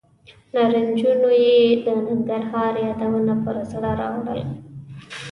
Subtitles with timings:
[0.53, 4.39] نارنجونو یې د ننګرهار یادونه پر زړه راورول.